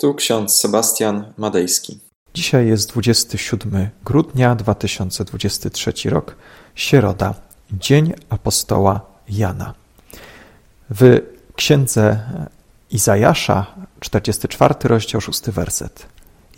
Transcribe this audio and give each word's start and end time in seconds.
Tu 0.00 0.14
ksiądz 0.14 0.56
Sebastian 0.56 1.32
Madejski. 1.36 1.98
Dzisiaj 2.34 2.66
jest 2.66 2.88
27 2.90 3.88
grudnia 4.04 4.54
2023 4.54 6.10
rok, 6.10 6.36
środa, 6.74 7.34
Dzień 7.72 8.12
Apostoła 8.28 9.00
Jana. 9.28 9.74
W 10.90 11.20
księdze 11.56 12.20
Izajasza, 12.90 13.66
44 14.00 14.74
rozdział, 14.82 15.20
6 15.20 15.40
werset. 15.50 16.06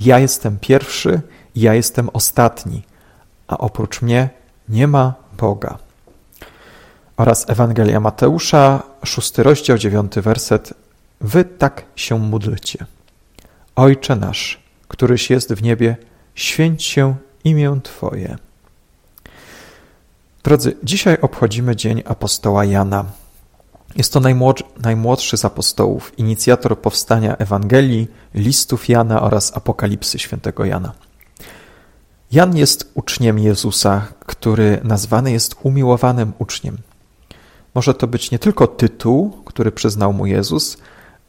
Ja 0.00 0.18
jestem 0.18 0.58
pierwszy, 0.58 1.20
ja 1.56 1.74
jestem 1.74 2.08
ostatni, 2.12 2.82
a 3.48 3.58
oprócz 3.58 4.02
mnie 4.02 4.28
nie 4.68 4.86
ma 4.86 5.14
Boga. 5.38 5.78
Oraz 7.16 7.50
Ewangelia 7.50 8.00
Mateusza, 8.00 8.82
6 9.04 9.38
rozdział, 9.38 9.78
9 9.78 10.12
werset. 10.14 10.74
Wy 11.20 11.44
tak 11.44 11.84
się 11.96 12.18
módlcie. 12.18 12.86
Ojcze 13.80 14.16
nasz, 14.16 14.60
któryś 14.88 15.30
jest 15.30 15.52
w 15.52 15.62
niebie, 15.62 15.96
święć 16.34 16.84
się 16.84 17.14
imię 17.44 17.80
Twoje. 17.82 18.36
Drodzy, 20.42 20.76
dzisiaj 20.82 21.18
obchodzimy 21.20 21.76
Dzień 21.76 22.02
Apostoła 22.06 22.64
Jana. 22.64 23.04
Jest 23.96 24.12
to 24.12 24.20
najmłodszy, 24.20 24.64
najmłodszy 24.82 25.36
z 25.36 25.44
apostołów, 25.44 26.18
inicjator 26.18 26.78
powstania 26.78 27.36
Ewangelii, 27.36 28.08
listów 28.34 28.88
Jana 28.88 29.22
oraz 29.22 29.56
Apokalipsy 29.56 30.18
świętego 30.18 30.64
Jana. 30.64 30.92
Jan 32.32 32.56
jest 32.56 32.90
uczniem 32.94 33.38
Jezusa, 33.38 34.06
który 34.26 34.80
nazwany 34.84 35.32
jest 35.32 35.56
umiłowanym 35.62 36.32
uczniem. 36.38 36.78
Może 37.74 37.94
to 37.94 38.06
być 38.06 38.30
nie 38.30 38.38
tylko 38.38 38.66
tytuł, 38.66 39.42
który 39.44 39.72
przyznał 39.72 40.12
mu 40.12 40.26
Jezus, 40.26 40.76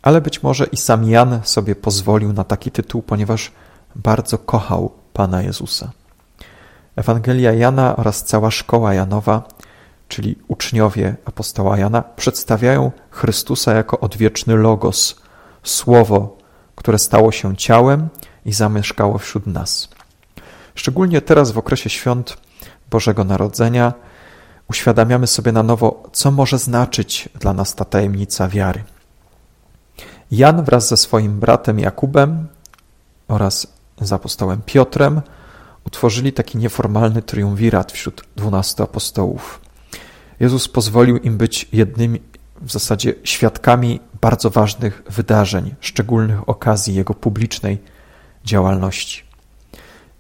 ale 0.02 0.22
być 0.22 0.44
może 0.44 0.66
i 0.66 0.78
sam 0.78 1.10
Jan 1.10 1.40
sobie 1.44 1.76
pozwolił 1.76 2.34
na 2.34 2.44
taki 2.44 2.72
tytuł, 2.72 3.02
ponieważ 3.02 3.52
bardzo 3.96 4.38
kochał 4.38 4.92
Pana 5.14 5.42
Jezusa. 5.42 5.92
Ewangelia 6.96 7.54
Jana 7.54 7.96
oraz 7.96 8.24
cała 8.24 8.52
szkoła 8.52 8.94
Janowa, 8.94 9.44
czyli 10.08 10.36
uczniowie 10.48 11.16
apostoła 11.26 11.78
Jana, 11.78 12.02
przedstawiają 12.02 12.92
Chrystusa 13.10 13.74
jako 13.74 14.00
odwieczny 14.00 14.56
Logos, 14.56 15.16
Słowo, 15.64 16.38
które 16.76 17.00
stało 17.00 17.32
się 17.32 17.58
ciałem 17.58 18.10
i 18.46 18.54
zamieszkało 18.54 19.18
wśród 19.18 19.48
nas. 19.48 19.90
Szczególnie 20.76 21.22
teraz 21.22 21.52
w 21.52 21.58
okresie 21.58 21.90
świąt 21.90 22.38
Bożego 22.90 23.24
Narodzenia 23.24 23.94
uświadamiamy 24.70 25.28
sobie 25.28 25.52
na 25.52 25.64
nowo, 25.64 26.04
co 26.12 26.32
może 26.32 26.58
znaczyć 26.58 27.30
dla 27.40 27.54
nas 27.54 27.76
ta 27.76 27.86
tajemnica 27.86 28.48
wiary. 28.48 28.84
Jan 30.32 30.64
wraz 30.64 30.88
ze 30.88 30.98
swoim 30.98 31.40
bratem 31.40 31.80
Jakubem 31.80 32.48
oraz 33.28 33.68
z 34.02 34.14
apostołem 34.14 34.62
Piotrem 34.66 35.22
utworzyli 35.86 36.34
taki 36.34 36.58
nieformalny 36.58 37.22
triumvirat 37.22 37.92
wśród 37.92 38.24
dwunastu 38.36 38.84
apostołów. 38.84 39.62
Jezus 40.40 40.68
pozwolił 40.68 41.18
im 41.18 41.38
być 41.38 41.68
jednymi, 41.74 42.22
w 42.62 42.72
zasadzie 42.72 43.14
świadkami 43.24 44.00
bardzo 44.22 44.50
ważnych 44.50 45.04
wydarzeń, 45.10 45.76
szczególnych 45.80 46.50
okazji 46.50 46.96
Jego 46.96 47.14
publicznej 47.14 47.78
działalności. 48.46 49.24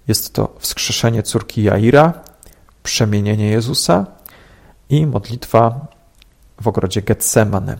Jest 0.07 0.33
to 0.33 0.55
wskrzeszenie 0.59 1.23
córki 1.23 1.63
Jaira, 1.63 2.13
przemienienie 2.83 3.49
Jezusa 3.49 4.05
i 4.89 5.05
modlitwa 5.05 5.87
w 6.61 6.67
ogrodzie 6.67 7.01
Getsemane. 7.01 7.77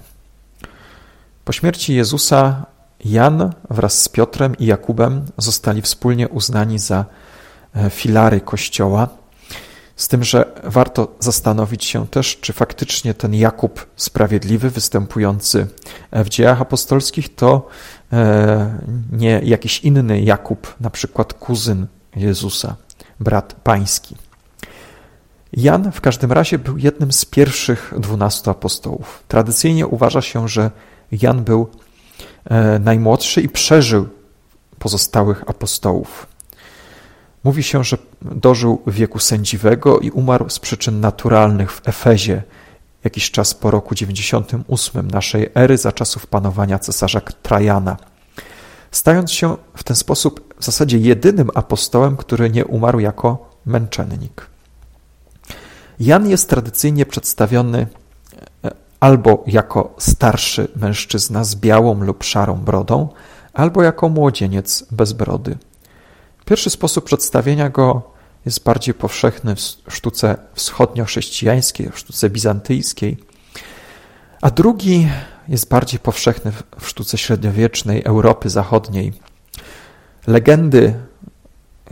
Po 1.46 1.52
śmierci 1.52 1.96
Jezusa 1.96 2.66
Jan 3.06 3.54
wraz 3.70 4.02
z 4.02 4.10
Piotrem 4.10 4.58
i 4.58 4.66
Jakubem 4.66 5.26
zostali 5.38 5.82
wspólnie 5.82 6.30
uznani 6.30 6.80
za 6.80 7.06
e, 7.76 7.90
filary 7.90 8.42
Kościoła. 8.42 9.08
Z 9.96 10.08
tym, 10.08 10.24
że 10.24 10.62
warto 10.64 11.16
zastanowić 11.20 11.86
się 11.86 12.08
też, 12.08 12.38
czy 12.42 12.54
faktycznie 12.54 13.14
ten 13.14 13.34
Jakub 13.34 13.88
sprawiedliwy, 13.96 14.70
występujący 14.70 15.68
w 16.12 16.30
dziejach 16.30 16.62
apostolskich, 16.62 17.36
to 17.36 17.68
e, 18.14 18.80
nie 19.12 19.42
jakiś 19.44 19.80
inny 19.80 20.22
Jakub, 20.22 20.76
na 20.80 20.90
przykład 20.90 21.34
kuzyn 21.34 21.88
Jezusa, 22.16 22.76
brat 23.20 23.54
pański. 23.54 24.16
Jan 25.54 25.92
w 25.92 26.02
każdym 26.02 26.32
razie 26.32 26.60
był 26.60 26.78
jednym 26.78 27.12
z 27.12 27.26
pierwszych 27.26 27.94
dwunastu 27.98 28.50
apostołów. 28.52 29.24
Tradycyjnie 29.28 29.88
uważa 29.88 30.22
się, 30.22 30.48
że 30.48 30.72
Jan 31.12 31.44
był 31.44 31.68
e, 32.46 32.80
najmłodszy 32.80 33.42
i 33.42 33.50
przeżył 33.50 34.10
pozostałych 34.80 35.50
apostołów. 35.50 36.28
Mówi 37.44 37.64
się, 37.64 37.84
że 37.84 37.98
dożył 38.22 38.82
wieku 38.88 39.20
sędziwego 39.20 40.00
i 40.00 40.12
umarł 40.12 40.50
z 40.50 40.60
przyczyn 40.60 41.00
naturalnych 41.00 41.72
w 41.72 41.88
Efezie 41.88 42.44
jakiś 43.04 43.32
czas 43.32 43.54
po 43.54 43.72
roku 43.72 43.96
98 43.96 45.12
naszej 45.12 45.50
ery 45.56 45.78
za 45.78 45.92
czasów 45.92 46.28
panowania 46.28 46.80
cesarza 46.80 47.22
Trajana. 47.22 47.98
Stając 48.92 49.32
się 49.32 49.58
w 49.76 49.84
ten 49.84 49.96
sposób 49.96 50.54
w 50.60 50.66
zasadzie 50.66 50.98
jedynym 50.98 51.50
apostołem, 51.56 52.18
który 52.18 52.50
nie 52.50 52.66
umarł 52.66 53.00
jako 53.00 53.50
męczennik. 53.66 54.48
Jan 56.00 56.30
jest 56.30 56.50
tradycyjnie 56.50 57.06
przedstawiony 57.06 57.88
e, 58.64 58.72
albo 59.02 59.44
jako 59.48 59.96
starszy 59.98 60.68
mężczyzna 60.76 61.44
z 61.44 61.56
białą 61.56 62.04
lub 62.04 62.24
szarą 62.24 62.56
brodą, 62.56 63.10
albo 63.54 63.84
jako 63.84 64.10
młodzieniec 64.10 64.86
bez 64.92 65.14
brody. 65.14 65.58
Pierwszy 66.46 66.70
sposób 66.70 67.06
przedstawienia 67.06 67.70
go 67.70 68.02
jest 68.46 68.64
bardziej 68.64 68.94
powszechny 68.94 69.56
w 69.56 69.94
sztuce 69.96 70.38
wschodnio-chrześcijańskiej, 70.56 71.92
w 71.92 72.00
sztuce 72.00 72.30
bizantyjskiej, 72.30 73.18
a 74.42 74.50
drugi 74.52 75.08
jest 75.48 75.70
bardziej 75.70 76.00
powszechny 76.00 76.52
w 76.80 76.88
sztuce 76.88 77.18
średniowiecznej 77.18 78.04
Europy 78.04 78.50
Zachodniej. 78.50 79.14
Legendy 80.28 80.94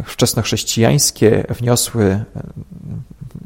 wczesnochrześcijańskie 0.04 1.46
wniosły 1.50 2.24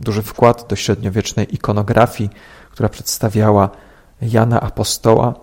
duży 0.03 0.21
wkład 0.21 0.65
do 0.69 0.75
średniowiecznej 0.75 1.55
ikonografii, 1.55 2.29
która 2.71 2.89
przedstawiała 2.89 3.69
Jana 4.21 4.61
Apostoła 4.61 5.33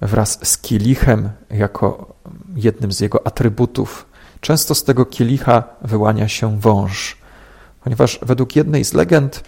wraz 0.00 0.38
z 0.42 0.58
kielichem 0.58 1.30
jako 1.50 2.14
jednym 2.56 2.92
z 2.92 3.00
jego 3.00 3.26
atrybutów. 3.26 4.06
Często 4.40 4.74
z 4.74 4.84
tego 4.84 5.06
kielicha 5.06 5.64
wyłania 5.82 6.28
się 6.28 6.60
wąż, 6.60 7.16
ponieważ 7.84 8.18
według 8.22 8.56
jednej 8.56 8.84
z 8.84 8.94
legend 8.94 9.44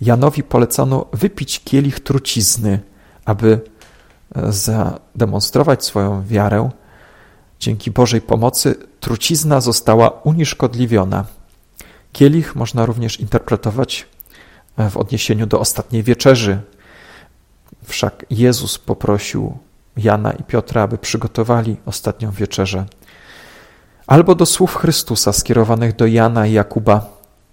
Janowi 0.00 0.42
polecano 0.42 1.06
wypić 1.12 1.60
kielich 1.64 2.00
trucizny, 2.00 2.80
aby 3.24 3.60
zademonstrować 4.48 5.84
swoją 5.84 6.22
wiarę. 6.26 6.70
Dzięki 7.60 7.90
Bożej 7.90 8.20
pomocy 8.20 8.74
trucizna 9.00 9.60
została 9.60 10.08
unieszkodliwiona. 10.08 11.24
Kielich 12.14 12.54
można 12.54 12.86
również 12.86 13.20
interpretować 13.20 14.06
e, 14.76 14.90
w 14.90 14.96
odniesieniu 14.96 15.46
do 15.46 15.60
ostatniej 15.60 16.02
wieczerzy. 16.02 16.60
Wszak 17.84 18.26
Jezus 18.30 18.78
poprosił 18.78 19.58
Jana 19.96 20.32
i 20.32 20.42
Piotra, 20.42 20.82
aby 20.82 20.98
przygotowali 20.98 21.76
ostatnią 21.86 22.30
wieczerzę. 22.30 22.86
Albo 24.06 24.34
do 24.34 24.46
słów 24.46 24.74
Chrystusa 24.76 25.32
skierowanych 25.32 25.96
do 25.96 26.06
Jana 26.06 26.46
i 26.46 26.52
Jakuba: 26.52 27.06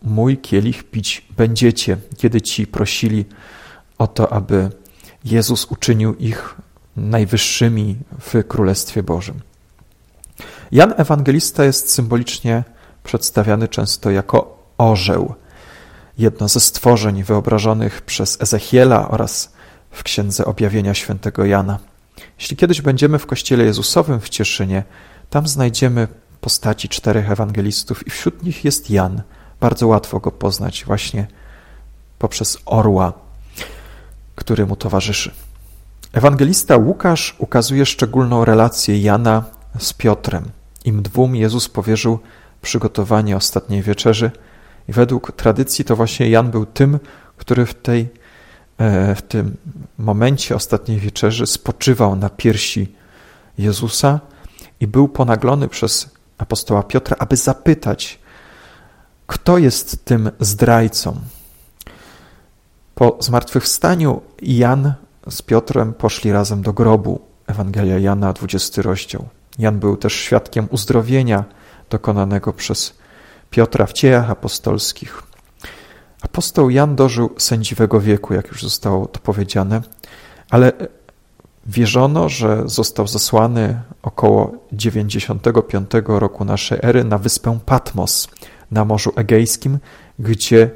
Mój 0.03 0.37
kielich 0.37 0.83
pić 0.83 1.25
będziecie, 1.37 1.97
kiedy 2.17 2.41
ci 2.41 2.67
prosili 2.67 3.25
o 3.97 4.07
to, 4.07 4.33
aby 4.33 4.69
Jezus 5.25 5.65
uczynił 5.65 6.15
ich 6.15 6.55
najwyższymi 6.97 7.95
w 8.19 8.47
Królestwie 8.47 9.03
Bożym. 9.03 9.39
Jan 10.71 10.93
Ewangelista 10.97 11.63
jest 11.63 11.91
symbolicznie 11.91 12.63
przedstawiany 13.03 13.67
często 13.67 14.11
jako 14.11 14.57
orzeł, 14.77 15.35
jedno 16.17 16.47
ze 16.47 16.59
stworzeń 16.59 17.23
wyobrażonych 17.23 18.01
przez 18.01 18.41
Ezechiela 18.41 19.09
oraz 19.09 19.53
w 19.91 20.03
Księdze 20.03 20.45
Objawienia 20.45 20.93
Świętego 20.93 21.45
Jana. 21.45 21.79
Jeśli 22.39 22.57
kiedyś 22.57 22.81
będziemy 22.81 23.19
w 23.19 23.25
Kościele 23.25 23.63
Jezusowym 23.63 24.19
w 24.19 24.29
Cieszynie, 24.29 24.83
tam 25.29 25.47
znajdziemy 25.47 26.07
postaci 26.41 26.89
czterech 26.89 27.31
ewangelistów 27.31 28.07
i 28.07 28.09
wśród 28.09 28.43
nich 28.43 28.65
jest 28.65 28.89
Jan. 28.89 29.21
Bardzo 29.59 29.87
łatwo 29.87 30.19
go 30.19 30.31
poznać 30.31 30.85
właśnie 30.85 31.27
poprzez 32.19 32.57
orła, 32.65 33.13
który 34.35 34.65
mu 34.65 34.75
towarzyszy. 34.75 35.31
Ewangelista 36.13 36.77
Łukasz 36.77 37.35
ukazuje 37.37 37.85
szczególną 37.85 38.45
relację 38.45 39.01
Jana 39.01 39.43
z 39.79 39.93
Piotrem. 39.93 40.51
Im 40.85 41.01
dwóm 41.01 41.35
Jezus 41.35 41.69
powierzył 41.69 42.19
przygotowanie 42.61 43.37
ostatniej 43.37 43.81
wieczerzy 43.81 44.31
i 44.89 44.93
według 44.93 45.31
tradycji 45.31 45.85
to 45.85 45.95
właśnie 45.95 46.29
Jan 46.29 46.51
był 46.51 46.65
tym, 46.65 46.99
który 47.37 47.65
w, 47.65 47.73
tej, 47.73 48.09
e, 48.77 49.15
w 49.15 49.21
tym 49.21 49.57
momencie 49.97 50.55
ostatniej 50.55 50.99
wieczerzy 50.99 51.47
spoczywał 51.47 52.15
na 52.15 52.29
piersi 52.29 52.95
Jezusa 53.57 54.19
i 54.79 54.87
był 54.87 55.07
ponaglony 55.07 55.67
przez 55.67 56.09
apostoła 56.37 56.83
Piotra, 56.83 57.15
aby 57.19 57.37
zapytać, 57.37 58.19
kto 59.27 59.57
jest 59.57 60.05
tym 60.05 60.31
zdrajcą. 60.39 61.15
Po 62.95 63.17
zmartwychwstaniu 63.19 64.21
Jan 64.41 64.93
z 65.29 65.41
Piotrem 65.41 65.93
poszli 65.93 66.31
razem 66.31 66.61
do 66.61 66.73
grobu. 66.73 67.21
Ewangelia 67.47 67.99
Jana, 67.99 68.33
20 68.33 68.81
rozdział. 68.81 69.27
Jan 69.59 69.79
był 69.79 69.97
też 69.97 70.13
świadkiem 70.13 70.67
uzdrowienia 70.71 71.43
dokonanego 71.91 72.53
przez 72.53 72.93
Piotra 73.49 73.85
w 73.85 73.93
dziejach 73.93 74.29
apostolskich. 74.29 75.23
Apostoł 76.21 76.69
Jan 76.69 76.95
dożył 76.95 77.29
sędziwego 77.37 77.99
wieku, 78.01 78.33
jak 78.33 78.47
już 78.47 78.63
zostało 78.63 79.05
to 79.05 79.19
powiedziane, 79.19 79.81
ale 80.49 80.71
wierzono, 81.65 82.29
że 82.29 82.63
został 82.65 83.07
zesłany 83.07 83.81
około 84.01 84.51
95 84.73 85.91
roku 86.07 86.45
naszej 86.45 86.79
ery 86.81 87.03
na 87.03 87.17
wyspę 87.17 87.59
Patmos 87.65 88.27
na 88.71 88.85
Morzu 88.85 89.11
Egejskim, 89.15 89.79
gdzie 90.19 90.69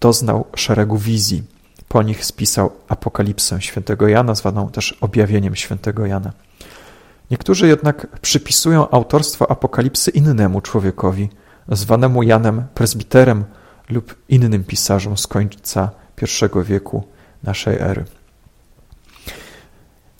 doznał 0.00 0.44
szeregu 0.56 0.98
wizji. 0.98 1.42
Po 1.88 2.02
nich 2.02 2.24
spisał 2.24 2.70
Apokalipsę 2.88 3.62
świętego 3.62 4.08
Jana, 4.08 4.34
zwaną 4.34 4.68
też 4.68 4.92
objawieniem 5.00 5.56
świętego 5.56 6.06
Jana. 6.06 6.32
Niektórzy 7.30 7.66
jednak 7.68 8.20
przypisują 8.20 8.90
autorstwo 8.90 9.50
Apokalipsy 9.50 10.10
innemu 10.10 10.60
człowiekowi, 10.60 11.28
zwanemu 11.68 12.22
Janem 12.22 12.64
Prezbiterem 12.74 13.44
lub 13.90 14.14
innym 14.28 14.64
pisarzom 14.64 15.16
z 15.16 15.26
końca 15.26 15.90
I 16.22 16.64
wieku 16.64 17.04
naszej 17.42 17.78
ery. 17.78 18.04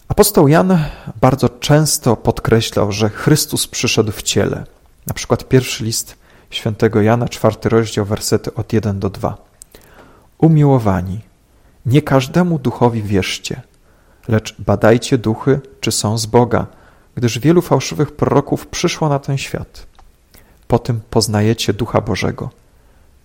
Apostoł 0.09 0.49
Jan 0.49 0.79
bardzo 1.21 1.49
często 1.49 2.17
podkreślał, 2.17 2.93
że 2.93 3.09
Chrystus 3.09 3.67
przyszedł 3.67 4.13
w 4.13 4.23
ciele. 4.23 4.65
Na 5.07 5.15
przykład 5.15 5.49
pierwszy 5.49 5.85
list 5.85 6.17
świętego 6.51 7.03
Jana, 7.03 7.29
czwarty 7.29 7.69
rozdział, 7.69 8.05
wersety 8.05 8.55
od 8.55 8.73
1 8.73 9.01
do 9.01 9.11
2. 9.11 9.37
Umiłowani, 10.39 11.21
nie 11.87 12.03
każdemu 12.03 12.59
duchowi 12.59 13.03
wierzcie, 13.03 13.63
lecz 14.29 14.55
badajcie 14.61 15.19
duchy, 15.19 15.61
czy 15.81 15.93
są 15.93 16.19
z 16.19 16.27
Boga, 16.27 16.67
gdyż 17.15 17.39
wielu 17.39 17.63
fałszywych 17.63 18.13
proroków 18.13 18.67
przyszło 18.67 19.09
na 19.09 19.19
ten 19.19 19.39
świat. 19.39 19.87
Po 20.69 20.79
tym 20.79 21.01
poznajecie 21.11 21.73
Ducha 21.73 22.01
Bożego. 22.01 22.51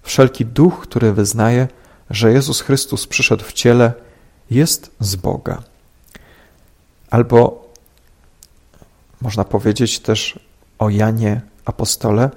Wszelki 0.03 0.45
duch, 0.45 0.79
który 0.79 1.13
wyznaje, 1.13 1.67
że 2.09 2.31
Jezus 2.31 2.61
Chrystus 2.61 3.07
przyszedł 3.07 3.43
w 3.43 3.53
ciele, 3.53 3.93
jest 4.51 4.91
z 4.99 5.15
Boga. 5.15 5.63
Albo 7.09 7.69
można 9.21 9.43
powiedzieć 9.43 9.99
też 9.99 10.39
o 10.79 10.89
Janie 10.89 11.41
apostole, 11.65 12.29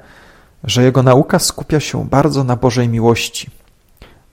że 0.65 0.83
jego 0.83 1.03
nauka 1.03 1.39
skupia 1.39 1.81
się 1.81 2.05
bardzo 2.05 2.45
na 2.45 2.57
Bożej 2.57 2.89
miłości, 2.89 3.51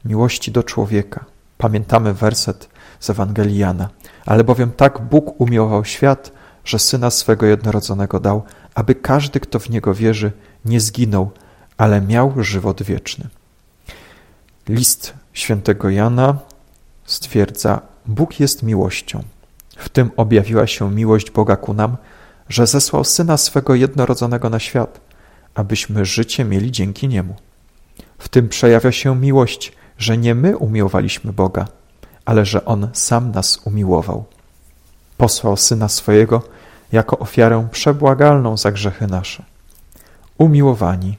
miłości 0.05 0.51
do 0.51 0.63
człowieka. 0.63 1.25
Pamiętamy 1.57 2.13
werset 2.13 2.69
z 2.99 3.09
Ewangelii 3.09 3.57
Jana. 3.57 3.89
Ale 4.25 4.43
bowiem 4.43 4.71
tak 4.71 5.01
Bóg 5.01 5.41
umiłował 5.41 5.85
świat, 5.85 6.31
że 6.65 6.79
Syna 6.79 7.11
swego 7.11 7.45
jednorodzonego 7.45 8.19
dał, 8.19 8.43
aby 8.75 8.95
każdy, 8.95 9.39
kto 9.39 9.59
w 9.59 9.69
Niego 9.69 9.93
wierzy, 9.93 10.31
nie 10.65 10.79
zginął, 10.79 11.31
ale 11.77 12.01
miał 12.01 12.33
żywot 12.37 12.83
wieczny. 12.83 13.27
List 14.69 15.13
świętego 15.33 15.89
Jana 15.89 16.37
stwierdza, 17.05 17.81
Bóg 18.05 18.39
jest 18.39 18.63
miłością. 18.63 19.23
W 19.77 19.89
tym 19.89 20.11
objawiła 20.17 20.67
się 20.67 20.91
miłość 20.91 21.31
Boga 21.31 21.55
ku 21.55 21.73
nam, 21.73 21.97
że 22.49 22.67
zesłał 22.67 23.03
Syna 23.03 23.37
swego 23.37 23.75
jednorodzonego 23.75 24.49
na 24.49 24.59
świat, 24.59 24.99
abyśmy 25.55 26.05
życie 26.05 26.45
mieli 26.45 26.71
dzięki 26.71 27.07
Niemu. 27.07 27.35
W 28.17 28.29
tym 28.29 28.49
przejawia 28.49 28.91
się 28.91 29.15
miłość, 29.15 29.71
że 29.97 30.17
nie 30.17 30.35
my 30.35 30.57
umiłowaliśmy 30.57 31.33
Boga, 31.33 31.67
ale 32.25 32.45
że 32.45 32.65
On 32.65 32.89
sam 32.93 33.31
nas 33.31 33.61
umiłował. 33.65 34.25
Posłał 35.19 35.57
Syna 35.57 35.89
swojego 35.89 36.43
jako 36.91 37.19
ofiarę 37.19 37.67
przebłagalną 37.71 38.57
za 38.57 38.71
grzechy 38.71 39.07
nasze. 39.07 39.43
Umiłowani, 40.37 41.17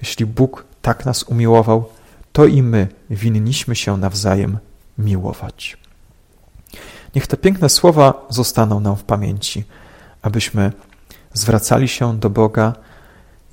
jeśli 0.00 0.26
Bóg 0.26 0.64
tak 0.82 1.04
nas 1.04 1.22
umiłował, 1.22 1.88
to 2.32 2.44
i 2.44 2.62
my 2.62 2.88
winniśmy 3.10 3.76
się 3.76 3.96
nawzajem 3.96 4.58
miłować. 4.98 5.76
Niech 7.14 7.26
te 7.26 7.36
piękne 7.36 7.68
słowa 7.68 8.26
zostaną 8.28 8.80
nam 8.80 8.96
w 8.96 9.04
pamięci, 9.04 9.64
abyśmy 10.22 10.72
zwracali 11.32 11.88
się 11.88 12.18
do 12.18 12.30
Boga 12.30 12.72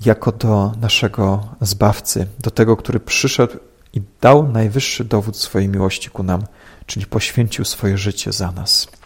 jako 0.05 0.31
do 0.31 0.71
naszego 0.81 1.43
Zbawcy, 1.61 2.27
do 2.39 2.51
tego, 2.51 2.77
który 2.77 2.99
przyszedł 2.99 3.57
i 3.93 4.01
dał 4.21 4.47
najwyższy 4.47 5.05
dowód 5.05 5.37
swojej 5.37 5.69
miłości 5.69 6.09
ku 6.09 6.23
nam, 6.23 6.43
czyli 6.85 7.05
poświęcił 7.05 7.65
swoje 7.65 7.97
życie 7.97 8.31
za 8.31 8.51
nas. 8.51 9.00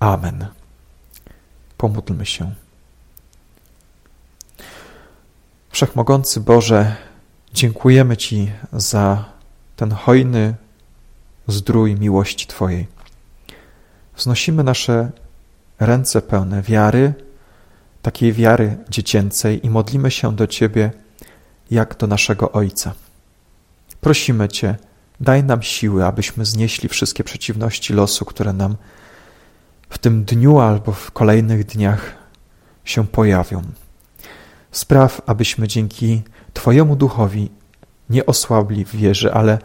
Amen. 0.00 0.46
Pomódlmy 1.76 2.26
się. 2.26 2.54
Wszechmogący 5.70 6.40
Boże, 6.40 6.96
dziękujemy 7.52 8.16
Ci 8.16 8.52
za 8.72 9.24
ten 9.76 9.90
hojny 9.90 10.54
zdrój 11.46 11.94
miłości 11.94 12.46
Twojej. 12.46 12.86
Wznosimy 14.16 14.64
nasze 14.64 15.10
ręce 15.80 16.22
pełne 16.22 16.62
wiary, 16.62 17.14
takiej 18.02 18.32
wiary 18.32 18.76
dziecięcej 18.88 19.66
i 19.66 19.70
modlimy 19.70 20.10
się 20.10 20.36
do 20.36 20.46
Ciebie 20.46 20.90
jak 21.70 21.96
do 21.96 22.06
naszego 22.06 22.52
Ojca. 22.52 22.92
Prosimy 24.00 24.48
Cię, 24.48 24.76
daj 25.20 25.44
nam 25.44 25.62
siły, 25.62 26.04
abyśmy 26.04 26.44
znieśli 26.44 26.88
wszystkie 26.88 27.24
przeciwności 27.24 27.92
losu, 27.92 28.24
które 28.24 28.52
nam 28.52 28.76
w 29.90 29.98
tym 29.98 30.24
dniu 30.24 30.58
albo 30.58 30.92
w 30.92 31.10
kolejnych 31.10 31.64
dniach 31.64 32.14
się 32.84 33.06
pojawią. 33.06 33.62
Spraw, 34.70 35.20
abyśmy 35.26 35.68
dzięki 35.68 36.22
Twojemu 36.54 36.96
duchowi 36.96 37.50
nie 38.10 38.26
osłabli 38.26 38.84
w 38.84 38.96
wierze, 38.96 39.34
ale 39.34 39.58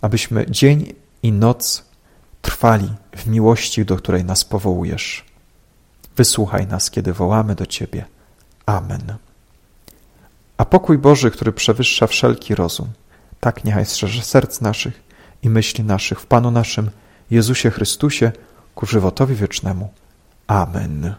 abyśmy 0.00 0.46
dzień 0.50 0.92
i 1.22 1.32
noc 1.32 1.84
trwali 2.42 2.90
w 3.16 3.26
miłości, 3.26 3.84
do 3.84 3.96
której 3.96 4.24
nas 4.24 4.44
powołujesz. 4.44 5.24
Wysłuchaj 6.16 6.66
nas, 6.66 6.90
kiedy 6.90 7.12
wołamy 7.12 7.54
do 7.54 7.66
Ciebie. 7.66 8.04
Amen. 8.66 9.16
A 10.56 10.64
pokój 10.64 10.98
Boży, 10.98 11.30
który 11.30 11.52
przewyższa 11.52 12.06
wszelki 12.06 12.54
rozum, 12.54 12.88
tak 13.40 13.64
niechaj 13.64 13.86
strzeże 13.86 14.22
serc 14.22 14.60
naszych 14.60 15.02
i 15.42 15.50
myśli 15.50 15.84
naszych 15.84 16.20
w 16.20 16.26
Panu 16.26 16.50
naszym, 16.50 16.90
Jezusie 17.30 17.70
Chrystusie, 17.70 18.32
ku 18.74 18.86
żywotowi 18.86 19.34
wiecznemu. 19.34 19.88
Amen. 20.46 21.14